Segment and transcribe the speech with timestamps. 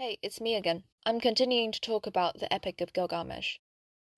[0.00, 0.84] Hey, it's me again.
[1.04, 3.58] I'm continuing to talk about the Epic of Gilgamesh.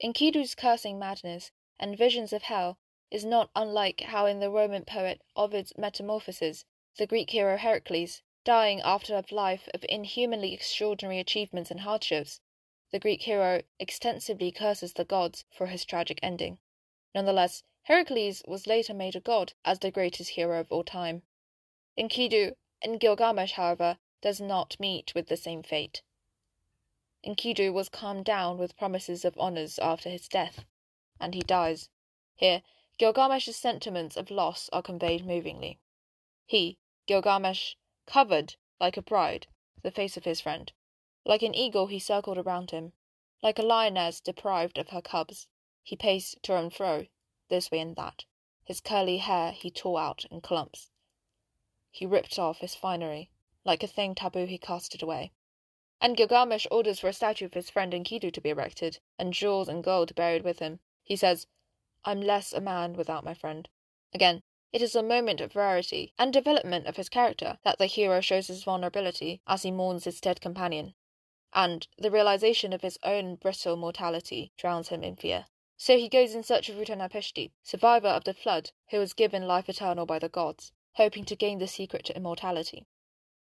[0.05, 2.77] Enkidu's cursing madness and visions of hell
[3.11, 6.67] is not unlike how in the Roman poet Ovid's Metamorphoses,
[6.99, 12.43] the Greek hero Heracles, dying after a life of inhumanly extraordinary achievements and hardships,
[12.93, 16.59] the Greek hero extensively curses the gods for his tragic ending.
[17.15, 21.23] Nonetheless, Heracles was later made a god as the greatest hero of all time.
[21.99, 26.03] Enkidu and Gilgamesh, however, does not meet with the same fate.
[27.25, 30.65] Enkidu was calmed down with promises of honours after his death,
[31.19, 31.89] and he dies.
[32.35, 32.63] Here,
[32.99, 35.79] Gilgamesh's sentiments of loss are conveyed movingly.
[36.47, 37.75] He, Gilgamesh,
[38.07, 39.47] covered, like a bride,
[39.83, 40.73] the face of his friend.
[41.25, 42.93] Like an eagle he circled around him.
[43.43, 45.49] Like a lioness deprived of her cubs,
[45.83, 47.07] he paced to and fro,
[47.49, 48.25] this way and that.
[48.65, 50.91] His curly hair he tore out in clumps.
[51.91, 53.31] He ripped off his finery,
[53.65, 55.33] like a thing taboo, he cast it away.
[56.01, 59.69] And Gilgamesh orders for a statue of his friend Enkidu to be erected, and jewels
[59.69, 60.81] and gold buried with him.
[61.03, 61.47] He says,
[62.05, 63.69] I'm less a man without my friend.
[64.15, 68.21] Again, it is a moment of rarity and development of his character that the hero
[68.21, 70.95] shows his vulnerability as he mourns his dead companion,
[71.53, 75.47] and the realization of his own brittle mortality drowns him in fear.
[75.77, 79.69] So he goes in search of Utnapishti, survivor of the flood, who was given life
[79.69, 82.87] eternal by the gods, hoping to gain the secret to immortality.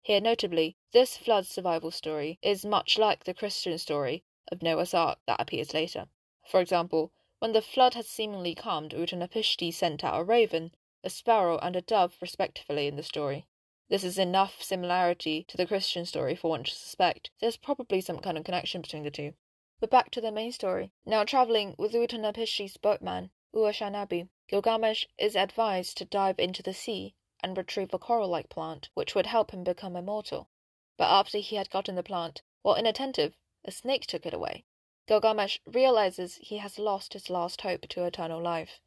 [0.07, 5.19] Here, notably, this flood survival story is much like the Christian story of Noah's Ark
[5.27, 6.07] that appears later.
[6.45, 11.57] For example, when the flood had seemingly calmed, Utnapishti sent out a raven, a sparrow,
[11.57, 13.47] and a dove respectively in the story.
[13.89, 18.19] This is enough similarity to the Christian story for one to suspect there's probably some
[18.19, 19.33] kind of connection between the two.
[19.81, 20.93] But back to the main story.
[21.05, 27.13] Now travelling with Utnapishti's boatman, Urshanabi, Gilgamesh is advised to dive into the sea
[27.47, 30.49] and retrieve a coral like plant which would help him become immortal.
[30.97, 34.65] But after he had gotten the plant, while inattentive, a snake took it away.
[35.07, 38.81] Gilgamesh realizes he has lost his last hope to eternal life.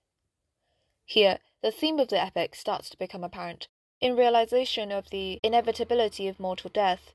[1.06, 3.68] Here, the theme of the epic starts to become apparent.
[4.00, 7.14] In realization of the inevitability of mortal death,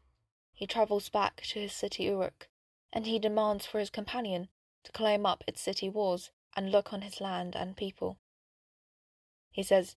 [0.54, 2.50] he travels back to his city Uruk,
[2.92, 4.50] and he demands for his companion
[4.84, 8.18] to climb up its city walls and look on his land and people.
[9.52, 9.96] He says,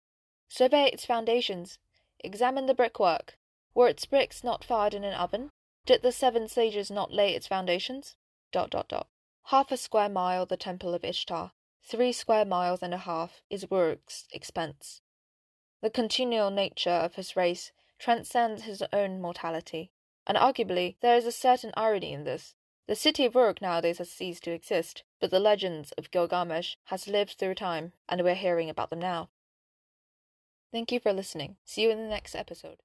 [0.48, 1.78] Survey its foundations.
[2.20, 3.38] Examine the brickwork.
[3.74, 5.50] Were its bricks not fired in an oven?
[5.84, 8.16] Did the seven sages not lay its foundations?
[8.52, 9.08] Dot, dot, dot.
[9.44, 11.52] Half a square mile the temple of Ishtar,
[11.84, 15.02] three square miles and a half is Uruk's expense.
[15.82, 19.92] The continual nature of his race transcends his own mortality,
[20.26, 22.54] and arguably there is a certain irony in this.
[22.88, 27.06] The city of Uruk nowadays has ceased to exist, but the legends of Gilgamesh has
[27.06, 29.28] lived through time, and we're hearing about them now.
[30.70, 31.56] Thank you for listening.
[31.64, 32.78] See you in the next episode.